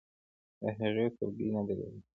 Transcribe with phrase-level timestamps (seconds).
[0.61, 1.99] د هغه سلګۍ نه درېدلې.